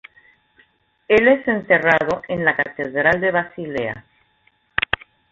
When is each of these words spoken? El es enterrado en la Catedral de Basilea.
El 1.07 1.27
es 1.27 1.47
enterrado 1.47 2.23
en 2.27 2.43
la 2.43 2.55
Catedral 2.55 3.21
de 3.21 3.29
Basilea. 3.29 4.03